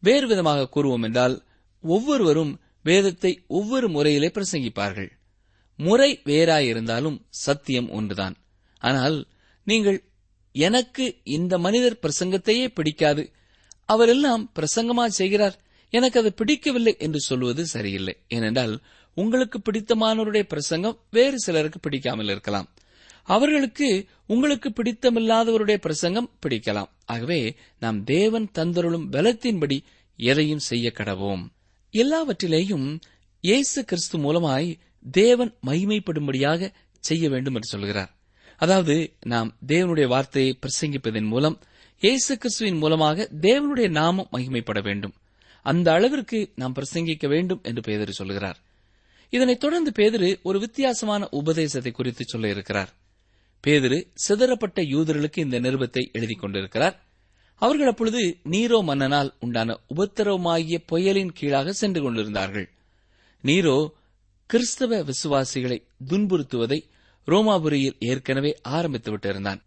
[0.03, 1.37] வேறு விதமாக கூறுவோம் என்றால்
[1.85, 5.11] ஒவ்வொருவரும் வேதத்தை ஒவ்வொரு முறையிலே பிரசங்கிப்பார்கள்.
[5.79, 8.37] முறை வேறாயிருந்தாலும் சத்தியம் ஒன்றுதான்.
[8.83, 9.17] ஆனால்
[9.67, 9.99] நீங்கள்
[10.55, 13.23] எனக்கு இந்த மனிதர் பிரசங்கத்தையே பிடிக்காது
[13.89, 15.57] அவரெல்லாம் பிரசங்கமா செய்கிறார்
[15.91, 18.15] எனக்கு அது பிடிக்கவில்லை என்று சொல்வது சரியில்லை.
[18.29, 18.83] ஏனென்றால்
[19.15, 22.69] உங்களுக்கு பிடித்தமானவருடைய பிரசங்கம் வேறு சிலருக்கு பிடிக்காமல் இருக்கலாம்.
[23.23, 26.91] அவர்களுக்கு உங்களுக்கு பிடித்தமில்லாதவருடைய பிரசங்கம் பிடிக்கலாம்.
[27.05, 29.79] ஆகவே நாம் தேவன் தந்தருளும் பலத்தின்படி
[30.17, 31.45] எதையும் செய்ய கடவோம்.
[31.95, 32.99] எல்லாவற்றிலேயும்
[33.41, 34.79] இயேசு கிறிஸ்து மூலமாய்
[35.11, 36.73] தேவன் மகிமைப்படும்படியாக
[37.05, 38.11] செய்ய வேண்டும் என்று சொல்கிறார்.
[38.57, 41.61] அதாவது நாம் தேவனுடைய வார்த்தையை பிரசங்கிப்பதன் மூலம்
[42.03, 45.15] இயேசு கிறிஸ்துவின் மூலமாக தேவனுடைய நாமம் மகிமைப்பட வேண்டும்.
[45.67, 48.59] அந்த அளவிற்கு நாம் பிரசங்கிக்க வேண்டும் என்று பேதரு சொல்கிறார்
[49.33, 52.91] இதனைத் தொடர்ந்து பேதரு ஒரு வித்தியாசமான உபதேசத்தை குறித்து சொல்ல இருக்கிறார்.
[53.67, 53.99] பேதரு
[54.29, 56.97] சிதறப்பட்ட யூதர்களுக்கு இந்த நிருபத்தை எழுதிக் கொண்டிருக்கிறார்.
[57.63, 62.69] அவர்கள் அப்பொழுது நீரோ மன்னனால் உண்டான உபத்திரவமாகிய புயலின் கீழாக சென்று கொண்டிருந்தார்கள்.
[63.45, 63.77] நீரோ
[64.51, 66.81] கிறிஸ்தவ விசுவாசிகளை துன்புறுத்துவதை
[67.27, 69.61] ரோமாபுரியில் ஏற்கனவே ஆரம்பித்து விட்டிருந்தான்.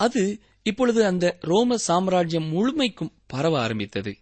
[0.00, 0.22] அது
[0.62, 4.12] இப்பொழுது அந்த ரோம சாம்ராஜ்யம் முழுமைக்கும் பரவ ஆரம்பித்தது.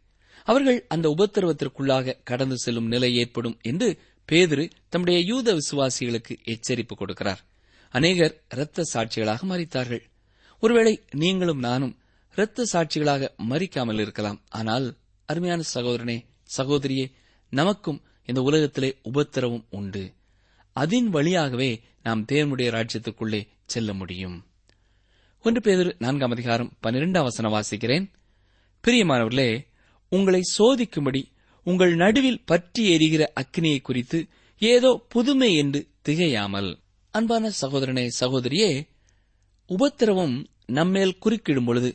[0.48, 3.98] அவர்கள் அந்த உபத்திரவத்திற்குள்ளாக கடந்து செல்லும் நிலை ஏற்படும் என்று
[4.32, 7.38] பேதுரு தம்முடைய யூத விசுவாசிகளுக்கு எச்சரிப்பு கொடுக்கிறார்.
[7.90, 10.02] அநேகர் இரத்த சாட்சிகளாக மறித்தார்கள்
[10.60, 11.98] ஒருவேளை நீங்களும் நானும்
[12.32, 14.42] இரத்த சாட்சிகளாக மறிக்காமல் இருக்கலாம்.
[14.48, 16.24] ஆனால் அருமையான சகோதரனே
[16.56, 17.12] சகோதரியே
[17.50, 20.14] நமக்கும் இந்த உலகத்திலே உபத்திரவம் உண்டு.
[20.72, 24.46] அதன் வழியாகவே நாம் தேவனுடைய ராஜ்யத்துக்குள்ளே செல்ல முடியும்.
[25.40, 28.10] ஒன்று பேதர் நான்காம் அதிகாரம் பன்னிரெண்டாம் வசனம் வாசிக்கிறேன்.
[28.86, 29.67] பிரியமானவர்களே
[30.12, 31.22] உங்களை சோதிக்கும்படி
[31.66, 34.18] உங்கள் நடுவில் பற்றி எரிகிற அக்னியை குறித்து
[34.62, 36.70] ஏதோ புதுமை என்று திகையாமல்.
[37.14, 38.70] அன்பான சகோதரனே சகோதரியே
[39.70, 41.90] உபத்திரவம் நம்மேல் குறுக்கிடும் பொழுது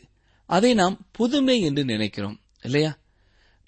[0.49, 2.91] அதை நாம் புதுமை என்று நினைக்கிறோம் இல்லையா?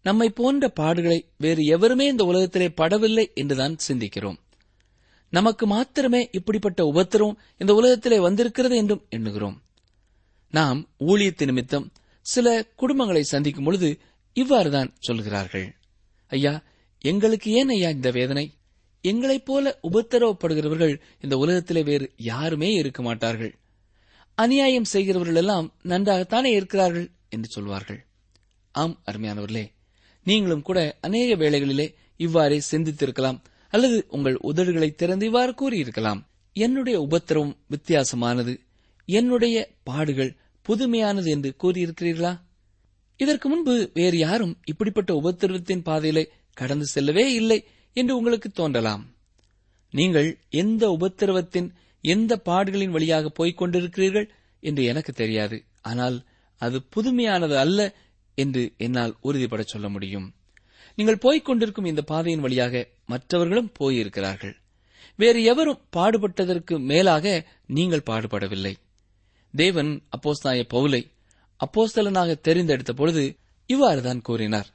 [0.06, 4.38] நம்மை போன்ற பாடுகளை வேறு எவருமே இந்த உலகத்திலே படவில்லை என்றுதான் சிந்திக்கிறோம்.
[5.34, 9.58] நமக்கு மாத்திரமே இப்படிப்பட்ட உபத்திரவம் இந்த உலகத்திலே வந்திருக்கிறது என்றும் எண்ணுகிறோம்.
[10.54, 11.88] நாம் ஊழியத்தின் நிமித்தம்
[12.26, 13.90] சில குடும்பங்களை சந்திக்கும் பொழுது
[14.36, 15.76] இவ்வாறுதான் சொல்கிறார்கள்.
[16.28, 16.64] ஐயா
[17.02, 18.54] எங்களுக்கு ஏன் ஐயா இந்த வேதனை?
[19.02, 23.60] எங்களைப் போல உபத்திரவப்படுகிறவர்கள் இந்த உலகத்திலே வேறு யாருமே இருக்க மாட்டார்கள்.
[24.36, 28.06] அநியாயம் செய்கிறவர்கள் எல்லாம் நன்றாகத்தானே இருக்கிறார்கள் என்று சொல்வார்கள்.
[28.72, 29.72] ஆம் அருமையானவர்களே
[30.24, 36.22] நீங்களும் கூட அநேக வேளைகளிலே இவ்வாறே சிந்தித்திருக்கலாம் அல்லது உங்கள் உதடுகளை திறந்து இவ்வாறு கூறியிருக்கலாம்.
[36.54, 38.60] என்னுடைய உபத்திரவம் வித்தியாசமானது.
[39.06, 40.36] என்னுடைய பாடுகள்
[40.68, 42.40] புதுமையானது என்று கூறியிருக்கிறீர்களா?
[43.18, 49.16] இதற்கு முன்பு வேறு யாரும் இப்படிப்பட்ட உபத்திரவத்தின் பாதையிலே கடந்து செல்லவே இல்லை என்று உங்களுக்கு தோன்றலாம்.
[49.92, 51.70] நீங்கள் எந்த உபத்திரவத்தின்
[52.02, 55.64] எந்த பாடுகளின் வழியாக போய்க் கொண்டிருக்கிறீர்கள் என்று எனக்கு தெரியாது.
[55.82, 56.24] ஆனால்
[56.58, 57.96] அது புதுமையானது அல்ல
[58.36, 60.34] என்று என்னால் உறுதிபட சொல்ல முடியும்.
[60.96, 64.56] நீங்கள் போய்க் கொண்டிருக்கும் இந்த பாதையின் வழியாக மற்றவர்களும் போயிருக்கிறார்கள்.
[65.16, 68.74] வேறு எவரும் பாடுபட்டதற்கு மேலாக நீங்கள் பாடுபடவில்லை.
[69.54, 71.02] தேவன் அப்போஸ்தாய பவுலை
[71.60, 73.38] அப்போஸ்தலனாக தெரிந்தெடுத்த பொழுது
[73.68, 74.68] இவ்வாறுதான் கூறினார்.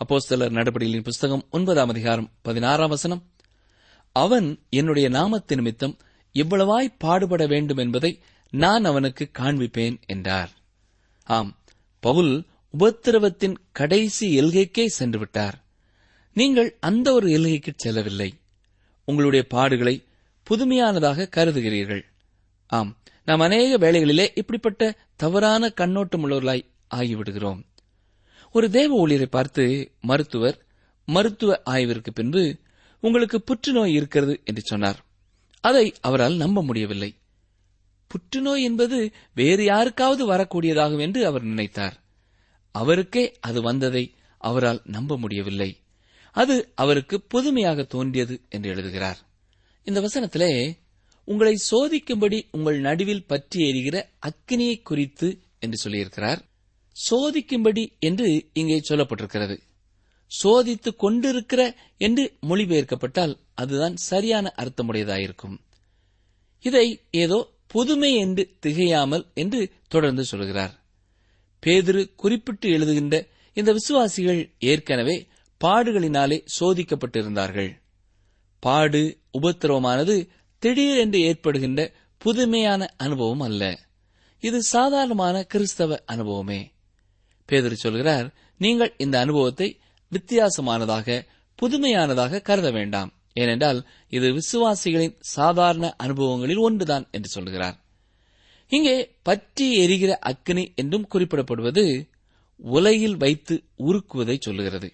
[0.00, 3.22] அப்போஸ்தலர் நடபடிகளின் புஸ்தகம் ஒன்பதாம் அதிகாரம் பதினாறாம் வசனம்
[4.12, 5.98] அவன் என்னுடைய நாமத்து நிமித்தம்
[6.32, 10.50] இவ்வளவாய் பாடுபட வேண்டும் என்பதை நான் அவனுக்கு காண்பிப்பேன் என்றார்.
[11.24, 11.58] ஆம்
[12.00, 12.44] பவுல்
[12.78, 15.64] உபத்திரவத்தின் கடைசி எல்கைக்கே சென்று விட்டார்.
[16.32, 18.34] நீங்கள் அந்த ஒரு எல்கைக்கு செல்லவில்லை.
[19.04, 20.04] உங்களுடைய பாடுகளை
[20.42, 22.04] புதுமையானதாக கருதுகிறீர்கள்.
[22.66, 27.62] ஆம் நாம் அநேக வேளைகளிலே இப்படிப்பட்ட தவறான கண்ணோட்டம் உள்ளவர்களாய் ஆகிவிடுகிறோம்.
[28.52, 30.66] ஒரு தேவ ஊழியரை பார்த்து மருத்துவர்
[31.06, 32.56] மருத்துவ ஆய்விற்கு பின்பு
[33.00, 35.04] உங்களுக்கு புற்றுநோய் இருக்கிறது என்று சொன்னார்.
[35.60, 37.16] அதை அவரால் நம்ப முடியவில்லை.
[38.06, 41.92] புற்றுநோய் என்பது வேறு யாருக்காவது வரக்கூடியதாகும் என்று அவர் நினைத்தார்.
[42.70, 45.80] அவருக்கே அது வந்ததை அவரால் நம்ப முடியவில்லை.
[46.32, 49.18] அது அவருக்கு புதுமையாக தோன்றியது என்று எழுதுகிறார்.
[49.84, 50.78] இந்த வசனத்திலே
[51.28, 56.40] உங்களை சோதிக்கும்படி உங்கள் நடுவில் பற்றி எரிகிற அக்கினியை குறித்து என்று சொல்லியிருக்கிறார்.
[56.96, 59.56] சோதிக்கும்படி என்று இங்கே சொல்லப்பட்டிருக்கிறது.
[60.32, 61.62] சோதித்துக் கொண்டிருக்கிற
[61.98, 65.56] என்று மொழிபெயர்க்கப்பட்டால் அதுதான் சரியான அர்த்தமுடையதாயிருக்கும்.
[66.64, 70.74] இதை ஏதோ புதுமை என்று திகையாமல் என்று தொடர்ந்து சொல்கிறார்.
[71.62, 73.16] பேதிரு குறிப்பிட்டு எழுதுகின்ற
[73.56, 75.16] இந்த விசுவாசிகள் ஏற்கனவே
[75.60, 77.70] பாடுகளினாலே சோதிக்கப்பட்டிருந்தார்கள்.
[78.62, 79.02] பாடு
[79.38, 80.16] உபத்திரவமானது
[80.66, 81.80] திடீரென்று ஏற்படுகின்ற
[82.18, 83.62] புதுமையான அனுபவம் அல்ல.
[84.40, 86.72] இது சாதாரணமான கிறிஸ்தவ அனுபவமே.
[87.44, 89.80] பேதர் சொல்கிறார் நீங்கள் இந்த அனுபவத்தை
[90.12, 91.26] வித்தியாசமானதாக
[91.58, 93.10] புதுமையானதாக கருத வேண்டாம்.
[93.32, 97.76] ஏனென்றால் இது விசுவாசிகளின் சாதாரண அனுபவங்களில் ஒன்றுதான் என்று சொல்கிறார்.
[98.68, 102.10] இங்கே பற்றி எரிகிற அக்னி என்றும் குறிப்பிடப்படுவது
[102.56, 104.92] உலையில் வைத்து உருக்குவதை சொல்லுகிறது.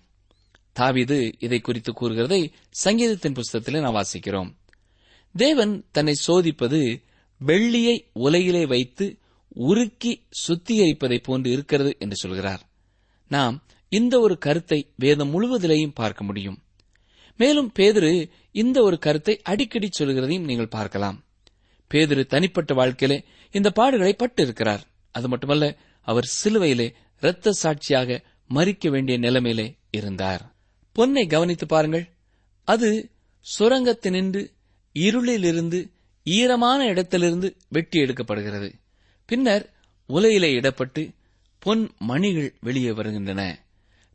[0.81, 4.53] தாவிது இதை குறித்து கூறுகிறதை சங்கீதத்தின் புஸ்தகத்தில் நாம் வாசிக்கிறோம்.
[5.37, 7.03] தேவன் தன்னை சோதிப்பது
[7.47, 9.19] வெள்ளியை உலையிலே வைத்து
[9.55, 12.63] உருக்கி சுத்திகரிப்பதை போன்று இருக்கிறது என்று சொல்கிறார்.
[13.29, 16.63] நாம் இந்த ஒரு கருத்தை வேதம் முழுவதிலேயும் பார்க்க முடியும்.
[17.37, 21.25] மேலும் பேதுரு இந்த ஒரு கருத்தை அடிக்கடி சொல்கிறதையும் நீங்கள் பார்க்கலாம்.
[21.91, 29.19] பேதுரு தனிப்பட்ட வாழ்க்கையிலே இந்த பாடுகளை பட்டு இருக்கிறார் அது மட்டுமல்ல அவர் சிலுவையிலே இரத்த சாட்சியாக மறிக்க வேண்டிய
[29.19, 30.55] நிலைமையிலே இருந்தார்.
[30.97, 32.11] பொன்னை கவனித்து பாருங்கள்.
[32.65, 33.11] அது
[33.59, 34.49] சுரங்கத்தினின்று
[34.95, 35.91] இருளிலிருந்து
[36.25, 38.73] ஈரமான இடத்திலிருந்து வெட்டி எடுக்கப்படுகிறது.
[39.27, 39.73] பின்னர்
[40.07, 41.15] உலையிலே இடப்பட்டு
[41.59, 43.65] பொன் மணிகள் வெளியே வருகின்றன.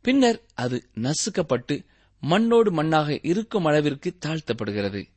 [0.02, 1.84] பின்னர் அது நசுக்கப்பட்டு
[2.20, 5.08] மண்ணோடு மண்ணாக இருக்கும் அளவிற்கு தாழ்த்தப்படுகிறது.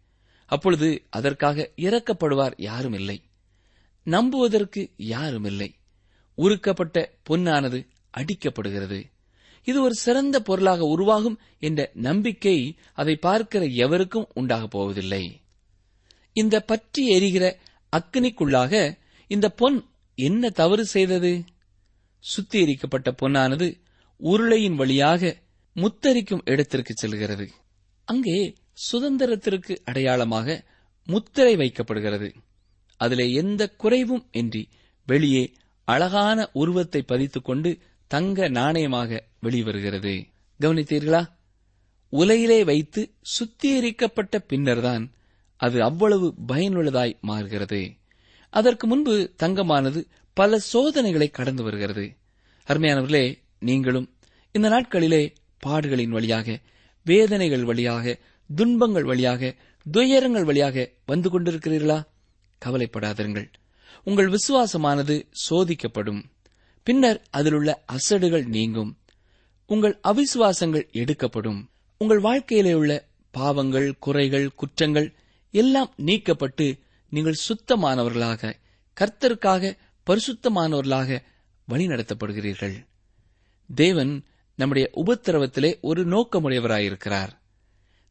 [0.46, 3.22] அப்பொழுது அதற்காக இறக்கப்படுவார் யாரும் இல்லை
[4.04, 5.76] நம்புவதற்கு யாரும் இல்லை
[6.36, 9.04] உருக்கப்பட்ட பொன்னானது அடிக்கப்படுகிறது.
[9.64, 15.41] இது ஒரு சிறந்த பொருளாக உருவாகும் என்ற நம்பிக்கை அதை பார்க்கிற எவருக்கும் உண்டாகப் போவதில்லை.
[16.34, 17.60] இந்த பற்றி எரிகிற
[17.98, 21.44] அக்னிக்குள்ளாக இந்த பொன் என்ன தவறு செய்தது?
[22.20, 23.82] சுத்திகரிக்கப்பட்ட பொன்னானது
[24.24, 25.38] உருளையின் வழியாக
[25.76, 27.50] முத்தரிக்கும் இடத்திற்கு செல்கிறது.
[28.06, 28.56] அங்கே
[28.92, 30.66] சுதந்திரத்திற்கு அடையாளமாக
[31.06, 32.34] முத்திரை வைக்கப்படுகிறது.
[32.98, 34.70] அதிலே எந்த குறைவும் இன்றி
[35.06, 40.26] வெளியே அழகான உருவத்தை பதித்துக் கொண்டு தங்க நாணயமாக வெளிவருகிறது.
[40.60, 41.26] கவனித்தீர்களா?
[42.10, 45.12] உலையிலே வைத்து சுத்திகரிக்கப்பட்ட பின்னர்தான்
[45.62, 47.94] அது அவ்வளவு பயனுள்ளதாய் மாறுகிறது.
[48.50, 52.16] அதற்கு முன்பு தங்கமானது பல சோதனைகளை கடந்து வருகிறது.
[52.68, 54.08] அருமையானவர்களே நீங்களும்
[54.52, 55.34] இந்த நாட்களிலே
[55.68, 56.60] பாடுகளின் வழியாக
[57.04, 58.18] வேதனைகள் வழியாக
[58.56, 59.56] துன்பங்கள் வழியாக
[59.92, 62.04] துயரங்கள் வழியாக வந்து கொண்டிருக்கிறீர்களா?
[62.66, 63.52] கவலைப்படாதிருங்கள்.
[64.04, 66.24] உங்கள் விசுவாசமானது சோதிக்கப்படும்.
[66.84, 68.98] பின்னர் அதிலுள்ள அசடுகள் நீங்கும்.
[69.66, 71.70] உங்கள் அவிசுவாசங்கள் எடுக்கப்படும்.
[71.98, 75.14] உங்கள் வாழ்க்கையிலே உள்ள பாவங்கள் குறைகள் குற்றங்கள்
[75.52, 78.54] எல்லாம் நீக்கப்பட்டு நீங்கள் சுத்தமானவர்களாக
[78.98, 81.22] கர்த்தருக்காக பரிசுத்தமானவர்களாக
[81.68, 82.86] வழிநடத்தப்படுகிறீர்கள்.
[83.70, 87.30] தேவன் நம்முடைய உபத்திரவத்திலே ஒரு நோக்கமுடையவராயிருக்கிறார்.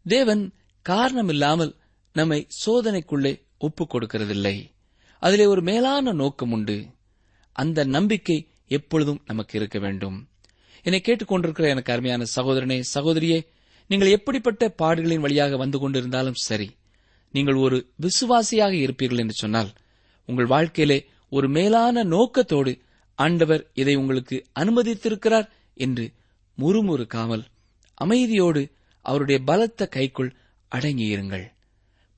[0.06, 1.76] தேவன் காரணமில்லாமல்
[2.12, 4.66] நம்மை சோதனைக்குள்ளே ஒப்புக் கொடுக்கிறதில்லை
[5.18, 6.86] அதிலே ஒரு மேலான நோக்கம் உண்டு
[7.52, 10.28] அந்த நம்பிக்கை எப்பொழுதும் நமக்கு இருக்க வேண்டும்.
[10.82, 13.46] என்னை கேட்டுக்கொண்டிருக்கிற எனக்கு அருமையான சகோதரனே சகோதரியே
[13.86, 16.70] நீங்கள் எப்படிப்பட்ட பாடுகளின் வழியாக வந்து கொண்டிருந்தாலும் சரி
[17.30, 19.72] நீங்கள் ஒரு விசுவாசியாக இருப்பீர்கள் என்று சொன்னால்
[20.26, 22.78] உங்கள் வாழ்க்கையிலே ஒரு மேலான நோக்கத்தோடு
[23.14, 26.12] ஆண்டவர் இதை உங்களுக்கு அனுமதித்திருக்கிறார் என்று
[26.58, 27.44] முறுமுறுக்காமல்
[28.04, 30.34] அமைதியோடு அவருடைய பலத்த கைக்குள்
[30.74, 31.46] அடங்கியிருங்கள்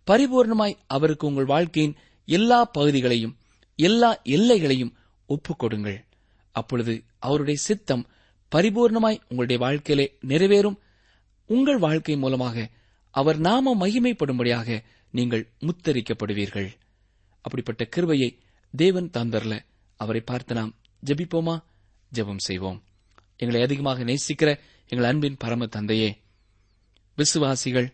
[0.07, 1.97] பரிபூர்ணமாய் அவருக்கு உங்கள் வாழ்க்கையின்
[2.27, 3.37] எல்லா பகுதிகளையும்
[3.77, 4.95] எல்லா எல்லைகளையும்
[5.29, 6.05] ஒப்புக்கொடுங்கள்
[6.53, 8.07] அப்பொழுது அவருடைய சித்தம்
[8.53, 10.77] பரிபூர்ணமாய் உங்களுடைய வாழ்க்கையிலே நிறைவேறும்.
[11.47, 12.69] உங்கள் வாழ்க்கை மூலமாக
[13.11, 16.71] அவர் நாம மகிமைப்படும்படியாக நீங்கள் முத்தரிக்கப்படுவீர்கள்.
[17.41, 18.39] அப்படிப்பட்ட கிருபையை
[18.75, 19.55] தேவன் தந்தரல.
[19.97, 20.73] அவரை பார்த்து நாம்
[21.07, 21.57] ஜெபிப்போமா?
[22.13, 22.83] ஜெபம் செய்வோம்.
[23.37, 24.51] எங்களை அதிகமாக நேசிக்கிற
[24.89, 26.11] எங்கள் அன்பின் பரம தந்தையே
[27.17, 27.89] விசுவாசிகள்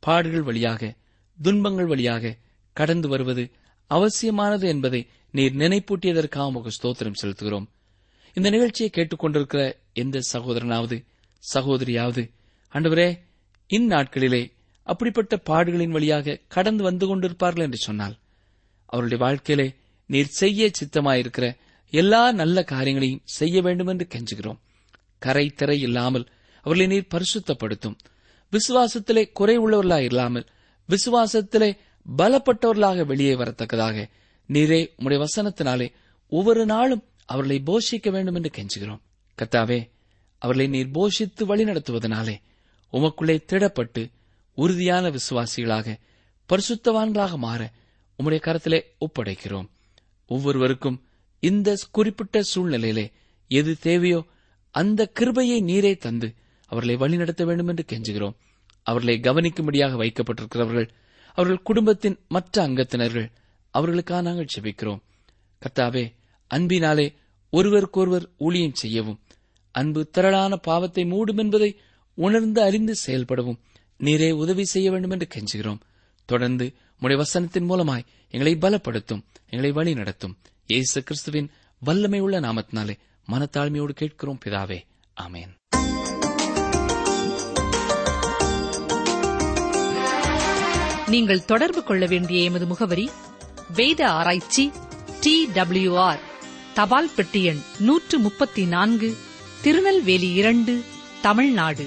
[0.00, 0.94] பாடுகள் வழியாக
[1.42, 2.36] துன்பங்கள் வழியாக
[2.72, 3.44] கடந்து வருவது
[3.86, 7.66] அவசியமானது என்பதை நீர் நினைப்பூட்டியதற்காக உமக்கு ஸ்தோத்திரம் செலுத்துகிறோம்.
[8.34, 10.96] இந்த நிகழ்ச்சியை கேட்டுக்கொண்டிருக்கிற எந்த சகோதரனாவது
[11.54, 12.22] சகோதரியாவது
[12.72, 13.08] அன்றுவரே
[13.68, 14.42] இந்நாட்களிலே
[14.82, 18.16] அப்படிப்பட்ட பாடுகளின் வழியாக கடந்து வந்து கொண்டிருப்பார்கள் என்று சொன்னால்
[18.86, 19.74] அவருடைய வாழ்க்கையிலே
[20.06, 21.56] நீர் செய்ய சித்தமாயிருக்கிற
[21.90, 24.58] எல்லா நல்ல காரியங்களையும் செய்ய வேண்டும் என்று கெஞ்சுகிறோம்.
[25.18, 26.26] கரை திரை இல்லாமல்
[26.64, 27.96] அவர்களை நீர் பரிசுத்தப்படுத்தும்.
[28.52, 30.46] விசுவாசத்திலே குறை உள்ளவர்களாக இல்லாமல்
[30.88, 31.76] விசுவாசத்திலே
[32.18, 34.10] பலப்பட்டவர்களாக வெளியே வரத்தக்கதாக
[34.48, 35.92] நீரே உடைய வசனத்தினாலே
[36.28, 39.00] ஒவ்வொரு நாளும் அவர்களை போஷிக்க வேண்டும் என்று கெஞ்சுகிறோம்.
[39.38, 39.90] கத்தாவே
[40.38, 42.36] அவர்களை நீர் போஷித்து வழிநடத்துவதனாலே
[42.92, 44.02] உமக்குள்ளே திடப்பட்டு
[44.58, 45.96] உறுதியான விசுவாசிகளாக
[46.48, 47.72] பரிசுத்தவான்களாக மாற
[48.18, 49.68] உம்முடைய கரத்திலே ஒப்படைக்கிறோம்.
[50.26, 50.98] ஒவ்வொருவருக்கும்
[51.42, 53.06] இந்த குறிப்பிட்ட சூழ்நிலையிலே
[53.50, 54.20] எது தேவையோ
[54.70, 56.34] அந்த கிருபையை நீரே தந்து
[56.66, 58.36] அவர்களை வழிநடத்த வேண்டும் என்று கெஞ்சுகிறோம்.
[58.86, 60.88] அவர்களை கவனிக்கும்படியாக வைக்கப்பட்டிருக்கிறவர்கள்
[61.38, 63.28] அவர்கள் குடும்பத்தின் மற்ற அங்கத்தினர்கள்
[63.70, 65.02] அவர்களுக்காக நாங்கள் செபிக்கிறோம்
[65.62, 66.04] கர்த்தாவே
[66.50, 67.06] அன்பினாலே
[67.52, 69.20] ஒருவருக்கொருவர் ஊழியம் செய்யவும்
[69.74, 71.70] அன்பு திரளான பாவத்தை மூடும் என்பதை
[72.18, 73.60] உணர்ந்து அறிந்து செயல்படவும்
[74.04, 75.80] நீரே உதவி செய்ய வேண்டும் என்று கெஞ்சுகிறோம்.
[76.24, 80.38] தொடர்ந்து உடைய வசனத்தின் மூலமாய் எங்களை பலப்படுத்தும் எங்களை வழி நடத்தும்.
[80.66, 82.98] இயேசு கிறிஸ்துவின் வல்லமை உள்ள நாமத்தினாலே
[83.30, 84.78] மனத்தாழ்மையோடு கேட்கிறோம் பிதாவே.
[85.20, 85.52] ஆமேன்.
[91.06, 93.10] நீங்கள் தொடர்பு கொள்ள வேண்டிய எமது முகவரி
[93.74, 94.70] வேத ஆராய்ச்சி
[95.20, 96.20] டி டபிள்யூ ஆர்
[96.74, 99.16] தபால் பெட்டி எண் நூற்று முப்பத்தி நான்கு
[99.62, 100.84] திருநெல்வேலி இரண்டு
[101.22, 101.86] தமிழ்நாடு.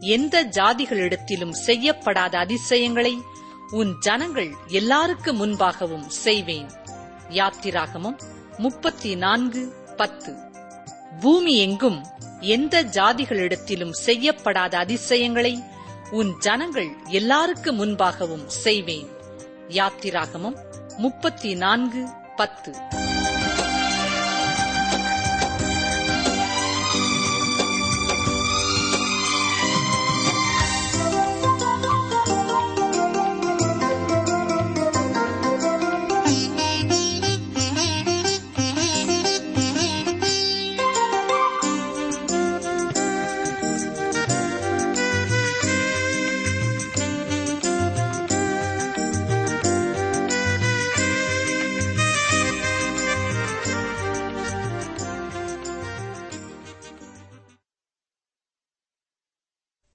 [0.00, 3.22] எந்த ஜாதிகளிடத்திலும் செய்யப்படாத அதிசயங்களை
[3.70, 6.70] உன் ஜனங்கள் எல்லாருக்கு முன்பாகவும் செய்வேன்.
[7.28, 8.20] யாத்திராகமம்
[8.56, 10.34] முப்பத்தி நான்கு பத்து.
[11.20, 12.06] பூமி எங்கும்
[12.40, 15.62] எந்த ஜாதிகளிடத்திலும் செய்யப்படாத அதிசயங்களை
[16.10, 19.08] உன் ஜனங்கள் எல்லாருக்கு முன்பாகவும் செய்வேன்.
[19.68, 20.56] யாத்திராகமம்
[20.96, 22.72] முப்பத்தி நான்கு பத்து.